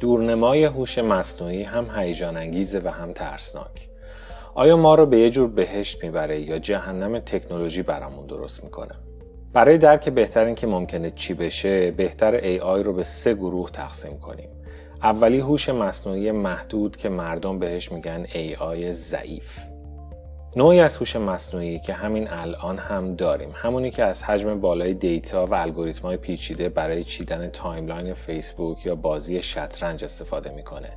[0.00, 3.88] دورنمای هوش مصنوعی هم هیجان انگیزه و هم ترسناک.
[4.54, 8.94] آیا ما رو به یه جور بهشت می‌بره یا جهنم تکنولوژی برامون درست می‌کنه؟
[9.52, 14.48] برای درک بهتر اینکه ممکنه چی بشه، بهتره AI رو به سه گروه تقسیم کنیم.
[15.02, 19.58] اولی هوش مصنوعی محدود که مردم بهش میگن AI ضعیف.
[20.56, 23.50] نوعی از هوش مصنوعی که همین الان هم داریم.
[23.54, 29.42] همونی که از حجم بالای data و الگوریتم‌های پیچیده برای چیدن timeline فیسبوک یا بازی
[29.42, 30.88] شطرنج استفاده می‌کنه.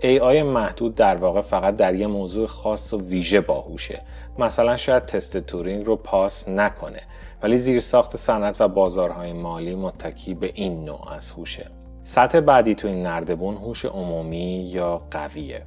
[0.00, 4.02] AI محدود در واقع فقط در یه موضوع خاص و ویژه باهوشه.
[4.38, 7.00] مثلا شاید تست تورینگ رو پاس نکنه
[7.42, 11.70] ولی زیر ساخت صنعت و بازارهای مالی متکی به این نوع از هوشه.
[12.02, 15.62] سطح بعدی تو این نردبون هوش عمومی یا قویه.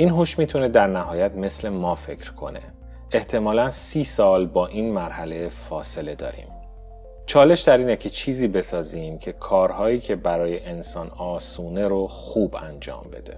[0.00, 2.60] این هوش می‌تونه در نهایت مثل ما فکر کنه.
[3.12, 6.46] احتمالا سی سال با این مرحله فاصله داریم.
[7.26, 13.06] چالش در اینه که چیزی بسازیم که کارهایی که برای انسان آسونه رو خوب انجام
[13.12, 13.36] بده.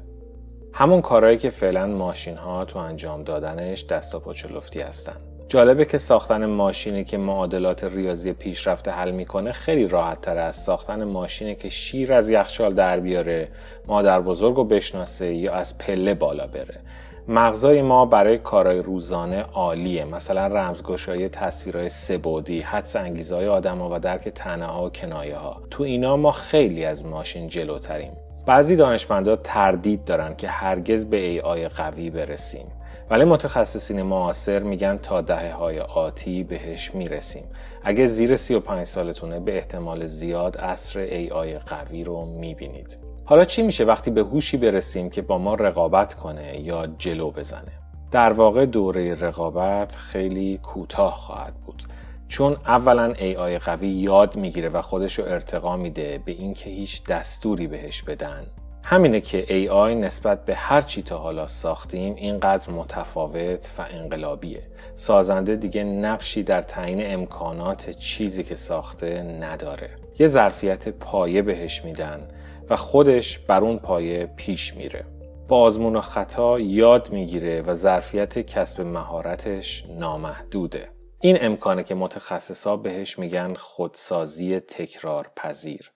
[0.72, 5.16] همون کارهایی که فعلا ماشین ها تو انجام دادنش دست و پاچه لفتی هستن.
[5.50, 11.04] جالبه که ساختن ماشینی که معادلات ریاضی پیشرفته حل می‌کنه خیلی راحت تر از ساختن
[11.04, 13.48] ماشینی که شیر از یخچال در بیاره
[13.86, 16.80] مادر بزرگ رو بشناسه یا از پله بالا بره.
[17.28, 23.98] مغزای ما برای کارهای روزانه عالیه مثلا رمزگشایی تصویرهای سبودی حدس انگیزهای آدم ها و
[23.98, 28.12] درک تنه ها و کنایه ها تو اینا ما خیلی از ماشین جلوتریم.
[28.46, 32.66] بعضی دانشمندا تردید دارن که هرگز به ای آی قوی برسیم.
[33.10, 37.44] ولی متخصصین معاصر میگن تا دهه های آتی بهش می‌رسیم.
[37.82, 41.00] اگه زیر 35 سالتونه به احتمال زیاد اصر
[41.32, 42.98] آی قوی رو می‌بینید.
[43.24, 47.72] حالا چی میشه وقتی به هوشی برسیم که با ما رقابت کنه یا جلو بزنه؟
[48.10, 51.82] در واقع دوره رقابت خیلی کوتاه خواهد بود.
[52.28, 57.66] چون اولا آی قوی یاد می‌گیره و خودش رو ارتقا میده به اینکه هیچ دستوری
[57.66, 58.46] بهش بدن
[58.82, 64.62] همینه که AI نسبت به هر چی تا حالا ساختیم اینقدر متفاوت و انقلابیه.
[64.94, 69.90] سازنده دیگه نقشی در تعیین امکانات چیزی که ساخته نداره.
[70.18, 72.28] یه ظرفیت پایه بهش میدن
[72.70, 75.04] و خودش بر اون پایه پیش میره.
[75.48, 80.88] با آزمون و خطا یاد می‌گیره و ظرفیت کسب مهارتش نامحدوده.
[81.20, 85.92] این امکانه که متخصصا بهش میگن خودسازی تکرار پذیر.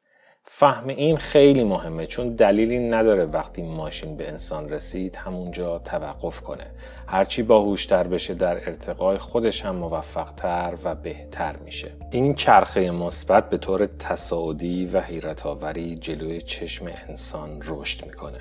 [0.46, 6.66] فهم این خیلی مهمه چون دلیلی نداره وقتی ماشین به انسان رسید همونجا توقف کنه.
[7.06, 11.90] هرچی باهوشتر بشه در ارتقای خودش هم موفقتر و بهتر میشه.
[12.10, 18.38] این چرخه مثبت به طور تصاعدی و حیرت آوری جلوی چشم انسان رشد می‌کنه.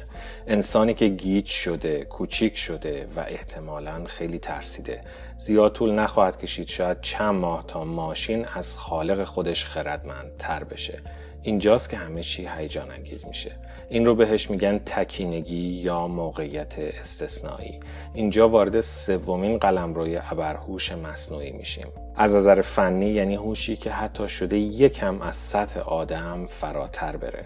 [0.47, 5.02] انسانی که گیج شده کوچیک شده و احتمالا خیلی ترسیده.
[5.38, 11.02] زیاد طول نخواهد کشید شاید چند ماه تا ماشین از خالق خودش خردمندتر بشه.
[11.44, 13.52] اینجاست که همه چی هیجان انگیز میشه.
[13.90, 17.80] این رو بهش میگن تکینگی یا موقعیت استثنایی.
[18.14, 21.88] اینجا وارد سومین قلمروی ابرهوش مصنوعی میشیم.
[22.16, 27.46] از نظر فنی یعنی هوشی که حتی شده یکم از سطح آدم فراتر بره.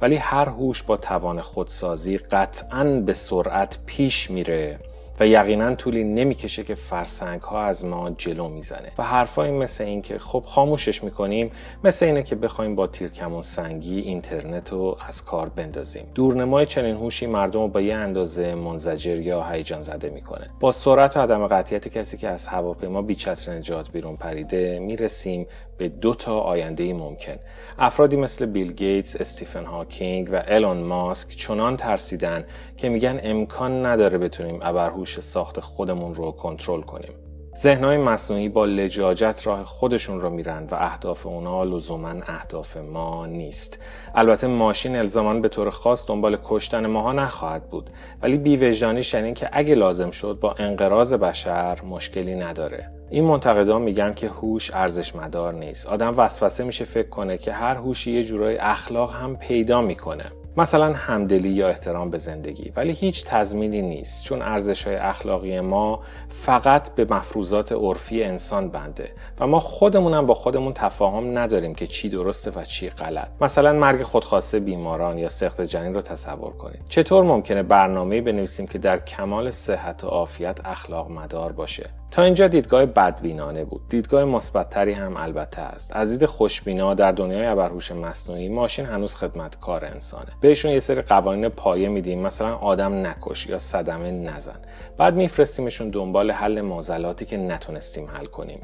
[0.00, 4.78] ولی هر هوش با توان خودسازی قطعا به سرعت پیش میره.
[5.20, 8.92] و یقینا طولی نمی‌کشه که فرسنگ ها از ما جلو می‌زنه.
[8.98, 11.50] و حرفایی مثل این که خب خاموشش می‌کنیم
[11.84, 16.06] مثل اینه که بخوایم با تیرکمون سنگی اینترنت رو از کار بندازیم.
[16.14, 20.50] دورنمای چنین هوشی مردم رو با یه اندازه منزجر یا هیجان زده می‌کنه.
[20.60, 25.46] با سرعت و عدم قطعیت کسی که از هواپیما بی چتر نجات بیرون پریده می‌رسیم
[25.78, 27.36] به دو تا آینده ممکن.
[27.78, 32.44] افرادی مثل بیل گیتس، استیفن هاکینگ و الون ماسک چنان ترسیدن
[32.76, 37.12] که میگن امکان نداره بتونیم ابرهوش ساخت خودمون رو کنترل کنیم.
[37.56, 43.78] ذهنهای مصنوعی با لجاجت راه خودشون رو میرن و اهداف اونا لزوما اهداف ما نیست.
[44.14, 47.90] البته ماشین الزاما به طور خاص دنبال کشتن ماها نخواهد بود.
[48.22, 52.90] ولی بیوجدانیش یعنی که اگه لازم شد با انقراض بشر مشکلی نداره.
[53.10, 55.86] این منتقدان میگن که هوش ارزش مدار نیست.
[55.86, 60.32] آدم وسوسه میشه فکر کنه که هر هوشی یه جورای اخلاق هم پیدا می‌کنه.
[60.56, 66.00] مثلا همدلی یا احترام به زندگی ولی هیچ تضمینی نیست چون ارزش های اخلاقی ما
[66.28, 69.08] فقط به مفروضات عرفی انسان بنده
[69.40, 73.28] و ما خودمونم با خودمون تفاهم نداریم که چی درسته و چی غلط.
[73.40, 78.78] مثلا مرگ خودخواسته بیماران یا سخت جنین رو تصور کنید چطور ممکنه برنامه‌ای بنویسیم که
[78.78, 83.80] در کمال صحت و عافیت اخلاق مدار باشه؟ تا اینجا دیدگاه بدبینانه بود.
[83.88, 85.96] دیدگاه مثبتتری هم البته است.
[85.96, 90.32] از دید خوشبینا در دنیای ابرهوش مصنوعی ماشین هنوز خدمتکار انسانه.
[90.46, 94.56] بهشون یه سری قوانین پایه میدیم مثلا آدم نکش یا صدمه نزن.
[94.98, 98.60] بعد میفرستیمشون دنبال حل معضلاتی که نتونستیم حل کنیم.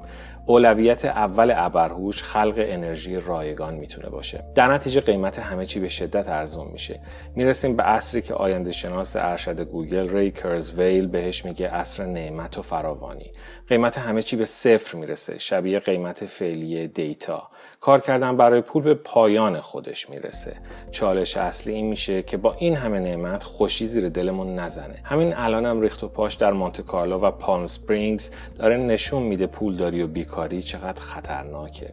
[0.46, 4.44] اولویت اول ابرهوش خلق انرژی رایگان می‌تونه باشه.
[4.55, 7.00] در نتیجه قیمت همه چی به شدت ارزون میشه.
[7.37, 12.62] می‌رسیم به عصری که آینده شناس ارشد گوگل ری کرزویل بهش میگه عصر نعمت و
[12.62, 13.32] فراوانی.
[13.69, 17.49] قیمت همه چی به صفر می‌رسه شبیه قیمت فعلی data.
[17.81, 20.56] کار کردن برای پول به پایان خودش می‌رسه.
[20.90, 25.71] چالش اصلی این میشه که با این همه نعمت خوشی زیر دلمون نزنه همین الانم
[25.71, 30.07] هم ریخت و پاش در مونت کارلو و پالم سپرینگز داره نشون میده پولداری و
[30.07, 31.93] بیکاری چقدر خطرناکه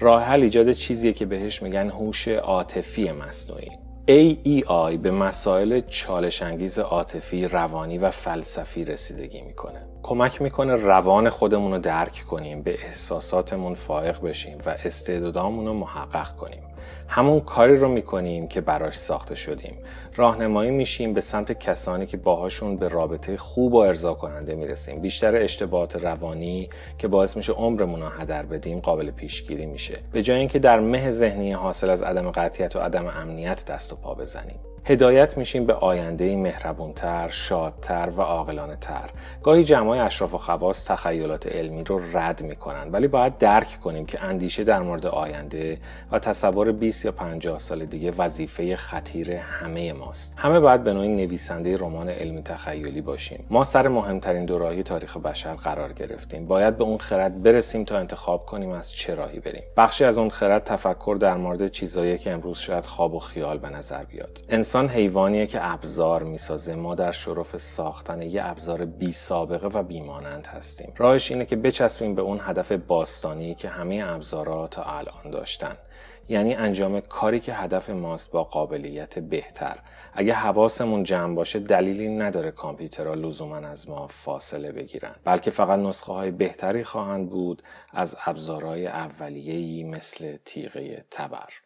[0.00, 3.70] راه حل ایجاد چیزیه که بهش میگن هوش عاطفی مصنوعی
[4.08, 9.86] AEI به مسائل چالش انگیز عاطفی، روانی و فلسفی رسیدگی می‌کنه.
[10.02, 16.36] کمک می‌کنه روان خودمون رو درک کنیم، به احساساتمون فائق بشیم و استعدادامون رو محقق
[16.36, 16.62] کنیم.
[17.08, 19.78] همون کاری رو می‌کنیم که براش ساخته شدیم.
[20.16, 25.00] راهنمایی میشیم به سمت کسانی که باهاشون به رابطه خوب و ارضا کننده می‌رسیم.
[25.00, 26.68] بیشتر اشتباهات روانی
[26.98, 29.98] که باعث میشه عمرمون رو هدر بدیم قابل پیشگیری میشه.
[30.12, 33.96] به جای اینکه در مه ذهنی حاصل از عدم قطعیت و عدم امنیت دست و
[33.96, 34.58] پا بزنیم.
[34.88, 39.10] هدایت میشیم به آینده مهربونتر، شادتر و عاقلانه تر.
[39.42, 44.22] گاهی جمعای اشراف و خواص تخیلات علمی رو رد می‌کنن ولی باید درک کنیم که
[44.22, 45.78] اندیشه در مورد آینده
[46.12, 50.34] و تصور 20 یا 50 سال دیگه وظیفه خطیر همه ماست.
[50.36, 53.46] همه باید به نوعی نویسنده رمان علمی تخیلی باشیم.
[53.50, 56.46] ما سر مهمترین دوراهی تاریخ بشر قرار گرفتیم.
[56.46, 59.62] باید به اون خرد برسیم تا انتخاب کنیم از چه راهی بریم.
[59.76, 63.68] بخشی از اون خرد تفکر در مورد چیزایی که امروز شاید خواب و خیال به
[63.68, 64.38] نظر بیاد.
[64.76, 66.74] انسان حیوانیه که ابزار می‌سازه.
[66.74, 70.92] ما در شرف ساختن یه ابزار بی سابقه و بیمانند هستیم.
[70.96, 75.76] راهش اینه که بچسبیم به اون هدف باستانی که همه ابزارها تا الان داشتن.
[76.28, 79.78] یعنی انجام کاری که هدف ماست با قابلیت بهتر.
[80.12, 85.14] اگه حواسمون جمع باشه دلیلی نداره کامپیوترها لزوما از ما فاصله بگیرن.
[85.24, 87.62] بلکه فقط نسخه های بهتری خواهند بود
[87.92, 91.65] از ابزارهای اولیه‌ای مثل تیغه تبر.